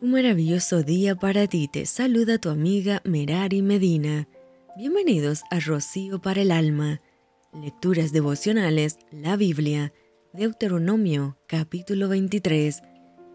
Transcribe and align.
Un 0.00 0.10
maravilloso 0.10 0.82
día 0.82 1.14
para 1.14 1.46
ti, 1.46 1.68
te 1.68 1.86
saluda 1.86 2.38
tu 2.38 2.48
amiga 2.50 3.00
Merari 3.04 3.62
Medina. 3.62 4.28
Bienvenidos 4.76 5.44
a 5.50 5.60
Rocío 5.60 6.20
para 6.20 6.42
el 6.42 6.50
Alma. 6.50 7.00
Lecturas 7.52 8.12
devocionales, 8.12 8.98
la 9.12 9.36
Biblia, 9.36 9.92
Deuteronomio 10.32 11.38
capítulo 11.46 12.08
23. 12.08 12.82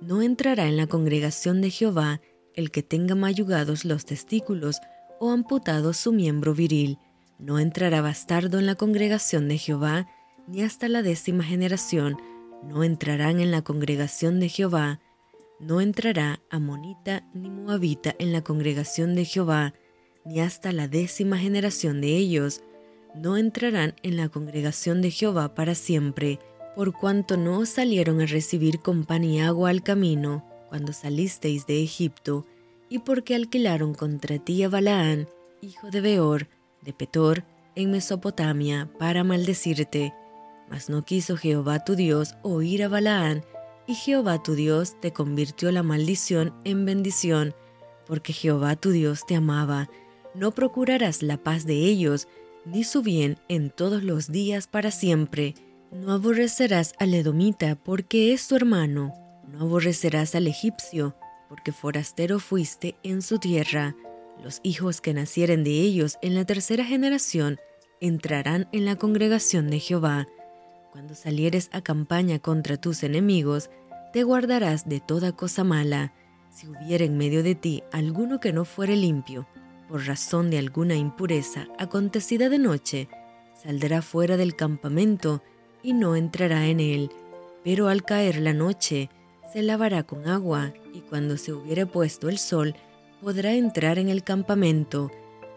No 0.00 0.22
entrará 0.22 0.66
en 0.66 0.78
la 0.78 0.86
congregación 0.86 1.60
de 1.60 1.70
Jehová 1.70 2.22
el 2.54 2.70
que 2.70 2.82
tenga 2.82 3.14
mayugados 3.14 3.84
los 3.84 4.06
testículos 4.06 4.78
o 5.20 5.30
amputado 5.30 5.92
su 5.92 6.10
miembro 6.10 6.54
viril. 6.54 6.98
No 7.38 7.58
entrará 7.58 8.00
bastardo 8.00 8.58
en 8.58 8.66
la 8.66 8.76
congregación 8.76 9.46
de 9.46 9.58
Jehová, 9.58 10.08
ni 10.48 10.62
hasta 10.62 10.88
la 10.88 11.02
décima 11.02 11.44
generación. 11.44 12.16
No 12.64 12.82
entrarán 12.82 13.40
en 13.40 13.50
la 13.50 13.62
congregación 13.62 14.40
de 14.40 14.48
Jehová 14.48 15.00
no 15.58 15.80
entrará 15.80 16.40
amonita 16.50 17.24
ni 17.32 17.50
moabita 17.50 18.14
en 18.18 18.32
la 18.32 18.42
congregación 18.42 19.14
de 19.14 19.24
Jehová, 19.24 19.74
ni 20.24 20.40
hasta 20.40 20.72
la 20.72 20.88
décima 20.88 21.38
generación 21.38 22.00
de 22.00 22.16
ellos, 22.16 22.60
no 23.14 23.36
entrarán 23.36 23.94
en 24.02 24.16
la 24.16 24.28
congregación 24.28 25.00
de 25.00 25.10
Jehová 25.10 25.54
para 25.54 25.74
siempre, 25.74 26.38
por 26.74 26.92
cuanto 26.92 27.36
no 27.36 27.64
salieron 27.64 28.20
a 28.20 28.26
recibir 28.26 28.80
con 28.80 29.04
pan 29.04 29.24
y 29.24 29.40
agua 29.40 29.70
al 29.70 29.82
camino, 29.82 30.44
cuando 30.68 30.92
salisteis 30.92 31.66
de 31.66 31.82
Egipto, 31.82 32.44
y 32.88 32.98
porque 32.98 33.34
alquilaron 33.34 33.94
contra 33.94 34.38
ti 34.38 34.62
a 34.62 34.68
Balaán, 34.68 35.28
hijo 35.62 35.90
de 35.90 36.00
Beor, 36.00 36.48
de 36.82 36.92
Petor, 36.92 37.44
en 37.74 37.90
Mesopotamia, 37.90 38.90
para 38.98 39.24
maldecirte. 39.24 40.12
Mas 40.68 40.90
no 40.90 41.02
quiso 41.02 41.36
Jehová 41.36 41.84
tu 41.84 41.94
Dios 41.94 42.34
oír 42.42 42.82
a 42.82 42.88
Balaán, 42.88 43.44
y 43.86 43.94
Jehová 43.94 44.42
tu 44.42 44.54
Dios 44.54 44.96
te 45.00 45.12
convirtió 45.12 45.70
la 45.72 45.82
maldición 45.82 46.54
en 46.64 46.84
bendición, 46.84 47.54
porque 48.06 48.32
Jehová 48.32 48.76
tu 48.76 48.90
Dios 48.90 49.26
te 49.26 49.36
amaba. 49.36 49.88
No 50.34 50.52
procurarás 50.52 51.22
la 51.22 51.36
paz 51.38 51.66
de 51.66 51.74
ellos, 51.74 52.28
ni 52.64 52.84
su 52.84 53.02
bien 53.02 53.38
en 53.48 53.70
todos 53.70 54.02
los 54.02 54.30
días 54.30 54.66
para 54.66 54.90
siempre. 54.90 55.54
No 55.92 56.12
aborrecerás 56.12 56.94
al 56.98 57.14
edomita, 57.14 57.76
porque 57.76 58.32
es 58.32 58.48
tu 58.48 58.56
hermano. 58.56 59.14
No 59.48 59.60
aborrecerás 59.60 60.34
al 60.34 60.46
egipcio, 60.46 61.16
porque 61.48 61.72
forastero 61.72 62.40
fuiste 62.40 62.96
en 63.02 63.22
su 63.22 63.38
tierra. 63.38 63.96
Los 64.42 64.60
hijos 64.62 65.00
que 65.00 65.14
nacieren 65.14 65.64
de 65.64 65.70
ellos 65.70 66.18
en 66.22 66.34
la 66.34 66.44
tercera 66.44 66.84
generación 66.84 67.58
entrarán 68.00 68.68
en 68.72 68.84
la 68.84 68.96
congregación 68.96 69.70
de 69.70 69.80
Jehová 69.80 70.26
cuando 70.96 71.14
salieres 71.14 71.68
a 71.74 71.82
campaña 71.82 72.38
contra 72.38 72.78
tus 72.78 73.02
enemigos, 73.02 73.68
te 74.14 74.22
guardarás 74.22 74.88
de 74.88 74.98
toda 74.98 75.32
cosa 75.32 75.62
mala. 75.62 76.14
Si 76.48 76.66
hubiera 76.66 77.04
en 77.04 77.18
medio 77.18 77.42
de 77.42 77.54
ti 77.54 77.82
alguno 77.92 78.40
que 78.40 78.54
no 78.54 78.64
fuere 78.64 78.96
limpio, 78.96 79.46
por 79.90 80.06
razón 80.06 80.48
de 80.48 80.56
alguna 80.56 80.94
impureza 80.94 81.68
acontecida 81.78 82.48
de 82.48 82.58
noche, 82.58 83.08
saldrá 83.62 84.00
fuera 84.00 84.38
del 84.38 84.56
campamento 84.56 85.42
y 85.82 85.92
no 85.92 86.16
entrará 86.16 86.66
en 86.66 86.80
él. 86.80 87.10
Pero 87.62 87.88
al 87.88 88.02
caer 88.02 88.38
la 88.38 88.54
noche, 88.54 89.10
se 89.52 89.60
lavará 89.60 90.02
con 90.04 90.26
agua, 90.26 90.72
y 90.94 91.02
cuando 91.02 91.36
se 91.36 91.52
hubiere 91.52 91.84
puesto 91.84 92.30
el 92.30 92.38
sol, 92.38 92.74
podrá 93.20 93.52
entrar 93.52 93.98
en 93.98 94.08
el 94.08 94.24
campamento. 94.24 95.10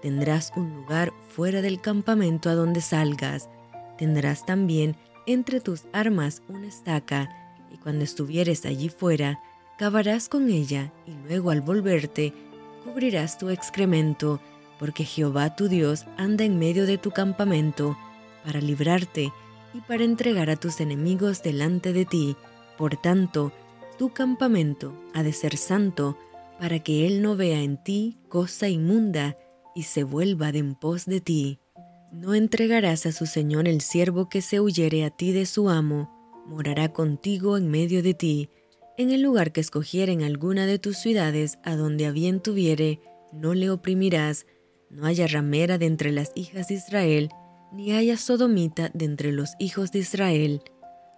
Tendrás 0.00 0.50
un 0.56 0.74
lugar 0.74 1.12
fuera 1.28 1.60
del 1.60 1.82
campamento 1.82 2.48
a 2.48 2.54
donde 2.54 2.80
salgas. 2.80 3.50
Tendrás 3.98 4.46
también 4.46 4.96
entre 5.26 5.60
tus 5.60 5.84
armas 5.92 6.42
una 6.48 6.66
estaca, 6.66 7.30
y 7.72 7.78
cuando 7.78 8.04
estuvieres 8.04 8.64
allí 8.64 8.88
fuera, 8.88 9.40
cavarás 9.78 10.28
con 10.28 10.48
ella, 10.48 10.92
y 11.06 11.12
luego 11.28 11.50
al 11.50 11.60
volverte, 11.60 12.32
cubrirás 12.84 13.38
tu 13.38 13.50
excremento, 13.50 14.40
porque 14.78 15.04
Jehová 15.04 15.56
tu 15.56 15.68
Dios 15.68 16.06
anda 16.16 16.44
en 16.44 16.58
medio 16.58 16.86
de 16.86 16.98
tu 16.98 17.10
campamento, 17.10 17.96
para 18.44 18.60
librarte 18.60 19.32
y 19.74 19.80
para 19.80 20.04
entregar 20.04 20.50
a 20.50 20.56
tus 20.56 20.80
enemigos 20.80 21.42
delante 21.42 21.92
de 21.92 22.04
ti. 22.04 22.36
Por 22.78 22.96
tanto, 22.96 23.52
tu 23.98 24.10
campamento 24.10 24.94
ha 25.14 25.22
de 25.22 25.32
ser 25.32 25.56
santo, 25.56 26.16
para 26.60 26.78
que 26.78 27.06
Él 27.06 27.22
no 27.22 27.36
vea 27.36 27.60
en 27.60 27.82
ti 27.82 28.18
cosa 28.28 28.68
inmunda, 28.68 29.36
y 29.74 29.82
se 29.82 30.04
vuelva 30.04 30.52
de 30.52 30.60
en 30.60 30.74
pos 30.74 31.04
de 31.04 31.20
ti. 31.20 31.60
No 32.12 32.34
entregarás 32.34 33.06
a 33.06 33.12
su 33.12 33.26
señor 33.26 33.68
el 33.68 33.80
siervo 33.80 34.28
que 34.28 34.40
se 34.40 34.60
huyere 34.60 35.04
a 35.04 35.10
ti 35.10 35.32
de 35.32 35.44
su 35.46 35.68
amo, 35.68 36.10
morará 36.46 36.92
contigo 36.92 37.56
en 37.56 37.68
medio 37.70 38.02
de 38.02 38.14
ti, 38.14 38.48
en 38.96 39.10
el 39.10 39.22
lugar 39.22 39.52
que 39.52 39.60
escogieren 39.60 40.22
alguna 40.22 40.66
de 40.66 40.78
tus 40.78 40.96
ciudades 40.96 41.58
a 41.64 41.76
donde 41.76 42.06
a 42.06 42.12
bien 42.12 42.40
tuviere, 42.40 43.00
no 43.32 43.54
le 43.54 43.70
oprimirás, 43.70 44.46
no 44.88 45.04
haya 45.04 45.26
ramera 45.26 45.78
de 45.78 45.86
entre 45.86 46.12
las 46.12 46.32
hijas 46.34 46.68
de 46.68 46.74
Israel, 46.74 47.28
ni 47.72 47.92
haya 47.92 48.16
sodomita 48.16 48.90
de 48.94 49.04
entre 49.04 49.32
los 49.32 49.50
hijos 49.58 49.92
de 49.92 49.98
Israel. 49.98 50.62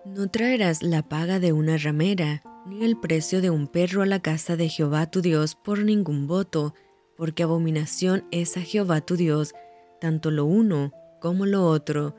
No 0.05 0.29
traerás 0.31 0.83
la 0.83 1.03
paga 1.03 1.39
de 1.39 1.53
una 1.53 1.77
ramera, 1.77 2.43
ni 2.67 2.85
el 2.85 2.99
precio 2.99 3.41
de 3.41 3.51
un 3.51 3.69
perro 3.69 4.03
a 4.03 4.07
la 4.07 4.21
casa 4.21 4.57
de 4.57 4.69
Jehová 4.69 5.11
tu 5.11 5.21
Dios 5.21 5.55
por 5.55 5.85
ningún 5.85 6.27
voto, 6.27 6.75
porque 7.17 7.43
abominación 7.43 8.25
es 8.31 8.57
a 8.57 8.61
Jehová 8.61 9.01
tu 9.01 9.17
Dios, 9.17 9.53
tanto 10.01 10.31
lo 10.31 10.45
uno 10.45 10.93
como 11.21 11.47
lo 11.47 11.67
otro. 11.67 12.15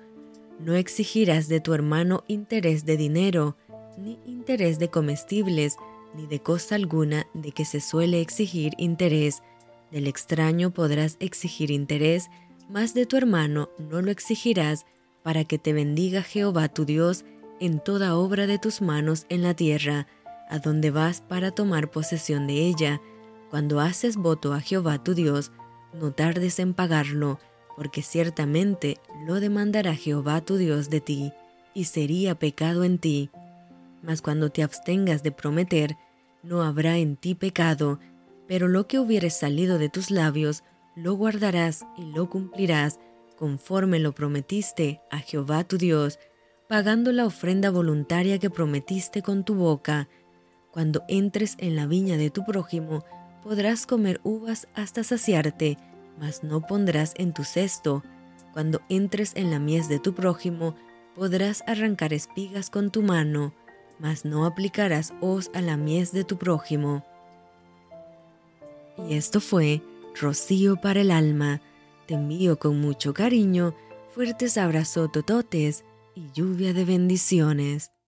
No 0.60 0.76
exigirás 0.76 1.48
de 1.48 1.62
tu 1.62 1.74
hermano 1.74 2.24
interés 2.28 2.86
de 2.86 2.98
dinero, 2.98 3.56
ni 3.98 4.20
interés 4.26 4.80
de 4.80 4.90
comestibles, 4.90 5.78
ni 6.16 6.26
de 6.28 6.42
cosa 6.42 6.76
alguna 6.76 7.28
de 7.34 7.52
que 7.52 7.66
se 7.66 7.80
suele 7.80 8.22
exigir 8.22 8.74
interés. 8.78 9.42
Del 9.92 10.08
extraño 10.08 10.72
podrás 10.72 11.18
exigir 11.20 11.72
interés, 11.72 12.30
mas 12.70 12.94
de 12.94 13.06
tu 13.06 13.18
hermano 13.18 13.70
no 13.78 14.02
lo 14.02 14.12
exigirás, 14.12 14.86
para 15.24 15.44
que 15.44 15.58
te 15.58 15.74
bendiga 15.74 16.22
Jehová 16.24 16.70
tu 16.70 16.86
Dios 16.86 17.26
en 17.60 17.80
toda 17.80 18.16
obra 18.16 18.48
de 18.48 18.58
tus 18.58 18.82
manos 18.82 19.26
en 19.30 19.42
la 19.42 19.54
tierra, 19.54 20.08
a 20.50 20.60
donde 20.60 20.92
vas 20.92 21.22
para 21.22 21.52
tomar 21.52 21.92
posesión 21.92 22.48
de 22.48 22.66
ella. 22.66 23.02
Cuando 23.50 23.80
haces 23.80 24.16
voto 24.16 24.54
a 24.54 24.62
Jehová 24.62 25.04
tu 25.04 25.14
Dios, 25.14 25.52
no 25.94 26.12
tardes 26.12 26.60
en 26.60 26.74
pagarlo, 26.74 27.40
porque 27.80 28.02
ciertamente 28.02 28.98
lo 29.26 29.40
demandará 29.40 29.96
Jehová 29.96 30.42
tu 30.42 30.58
Dios 30.58 30.90
de 30.90 31.00
ti, 31.00 31.32
y 31.74 31.86
sería 31.86 32.36
pecado 32.36 32.84
en 32.84 33.00
ti. 33.00 33.30
Mas 34.04 34.22
cuando 34.22 34.50
te 34.50 34.64
abstengas 34.64 35.24
de 35.24 35.32
prometer, 35.32 35.96
no 36.44 36.62
habrá 36.62 36.98
en 36.98 37.16
ti 37.16 37.36
pecado, 37.36 38.02
pero 38.50 38.68
lo 38.68 38.86
que 38.86 39.00
hubiere 39.00 39.30
salido 39.30 39.78
de 39.78 39.88
tus 39.88 40.12
labios, 40.12 40.66
lo 40.98 41.14
guardarás 41.14 41.86
y 41.98 42.04
lo 42.12 42.30
cumplirás, 42.30 43.00
conforme 43.38 44.00
lo 44.00 44.12
prometiste 44.12 45.00
a 45.10 45.20
Jehová 45.20 45.64
tu 45.64 45.78
Dios, 45.78 46.20
pagando 46.68 47.14
la 47.14 47.26
ofrenda 47.26 47.70
voluntaria 47.70 48.40
que 48.40 48.50
prometiste 48.50 49.22
con 49.22 49.46
tu 49.46 49.56
boca. 49.56 50.10
Cuando 50.74 51.04
entres 51.08 51.56
en 51.60 51.78
la 51.78 51.88
viña 51.88 52.18
de 52.18 52.30
tu 52.30 52.44
prójimo, 52.44 53.06
podrás 53.42 53.86
comer 53.86 54.20
uvas 54.26 54.68
hasta 54.74 55.06
saciarte, 55.06 55.78
mas 56.20 56.44
no 56.44 56.62
pondrás 56.62 57.14
en 57.18 57.34
tu 57.34 57.44
cesto. 57.44 58.04
Cuando 58.54 58.82
entres 58.90 59.34
en 59.36 59.52
la 59.52 59.60
mies 59.60 59.90
de 59.90 60.00
tu 60.00 60.14
prójimo, 60.14 60.76
podrás 61.16 61.64
arrancar 61.68 62.14
espigas 62.14 62.70
con 62.70 62.92
tu 62.92 63.02
mano, 63.02 63.54
mas 64.00 64.26
no 64.26 64.46
aplicarás 64.46 65.14
hoz 65.22 65.50
a 65.54 65.62
la 65.62 65.78
mies 65.78 66.12
de 66.12 66.24
tu 66.24 66.38
prójimo. 66.38 67.06
Y 69.08 69.16
esto 69.16 69.40
fue 69.40 69.82
Rocío 70.20 70.76
para 70.78 71.02
el 71.02 71.12
alma. 71.12 71.62
Te 72.08 72.16
envío 72.16 72.58
con 72.58 72.82
mucho 72.82 73.14
cariño, 73.14 73.76
fuertes 74.14 74.58
abrazos 74.58 75.12
tototes 75.12 75.86
y 76.16 76.32
lluvia 76.34 76.74
de 76.74 76.84
bendiciones. 76.84 77.92